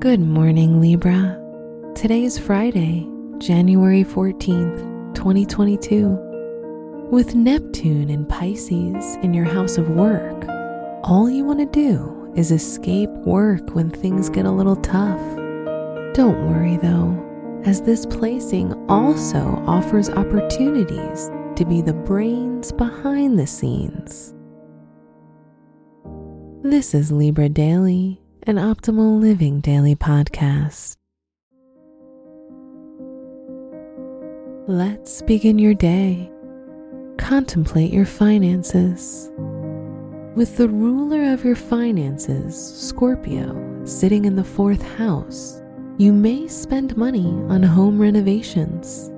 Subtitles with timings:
[0.00, 1.40] Good morning, Libra.
[1.94, 3.08] Today is Friday,
[3.38, 6.08] January 14th, 2022.
[7.08, 10.44] With Neptune in Pisces in your house of work,
[11.04, 15.20] all you want to do is escape work when things get a little tough.
[16.14, 23.46] Don't worry though, as this placing also offers opportunities to be the brains behind the
[23.46, 24.34] scenes.
[26.62, 30.96] This is Libra Daily an optimal living daily podcast.
[34.66, 36.30] Let's begin your day.
[37.16, 39.30] Contemplate your finances.
[40.36, 42.56] With the ruler of your finances,
[42.88, 45.62] Scorpio, sitting in the fourth house,
[45.96, 49.10] you may spend money on home renovations.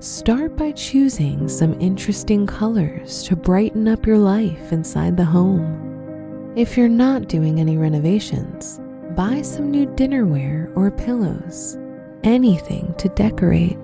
[0.00, 5.91] Start by choosing some interesting colors to brighten up your life inside the home.
[6.54, 8.78] If you're not doing any renovations,
[9.16, 11.78] buy some new dinnerware or pillows,
[12.24, 13.78] anything to decorate.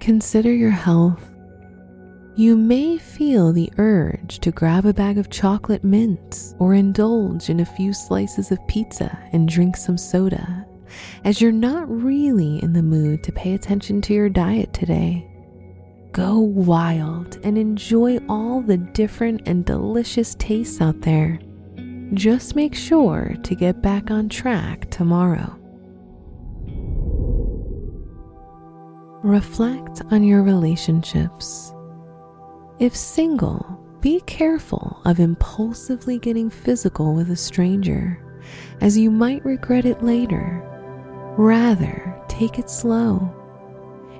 [0.00, 1.30] Consider your health.
[2.36, 7.60] You may feel the urge to grab a bag of chocolate mints or indulge in
[7.60, 10.66] a few slices of pizza and drink some soda,
[11.24, 15.26] as you're not really in the mood to pay attention to your diet today.
[16.16, 21.38] Go wild and enjoy all the different and delicious tastes out there.
[22.14, 25.54] Just make sure to get back on track tomorrow.
[29.22, 31.74] Reflect on your relationships.
[32.78, 38.18] If single, be careful of impulsively getting physical with a stranger,
[38.80, 40.62] as you might regret it later.
[41.36, 43.30] Rather, take it slow.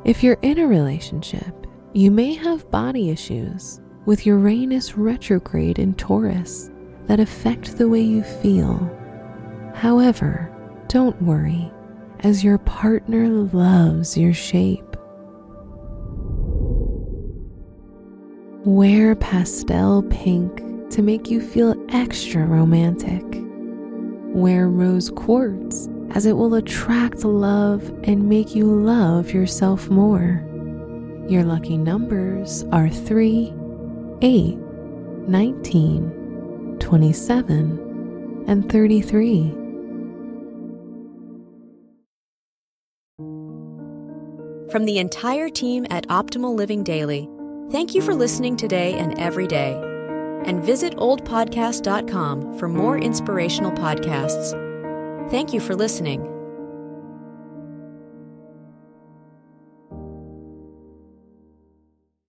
[0.05, 1.66] If you're in a relationship,
[1.97, 6.71] you may have body issues with Uranus retrograde in Taurus
[7.07, 8.77] that affect the way you feel.
[9.75, 10.53] However,
[10.89, 11.73] don't worry,
[12.21, 14.95] as your partner loves your shape.
[18.67, 23.25] Wear pastel pink to make you feel extra romantic.
[24.35, 30.47] Wear rose quartz as it will attract love and make you love yourself more.
[31.29, 33.53] Your lucky numbers are 3,
[34.23, 34.57] 8,
[35.27, 39.51] 19, 27, and 33.
[44.71, 47.29] From the entire team at Optimal Living Daily,
[47.73, 49.73] thank you for listening today and every day.
[50.45, 54.53] And visit oldpodcast.com for more inspirational podcasts.
[55.31, 56.36] Thank you for listening.